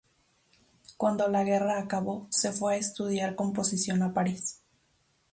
Cuando 0.97 1.27
la 1.27 1.43
guerra 1.43 1.77
acabó, 1.77 2.25
se 2.31 2.51
fue 2.51 2.73
a 2.73 2.77
estudiar 2.77 3.35
composición 3.35 4.01
a 4.01 4.15
París. 4.15 4.59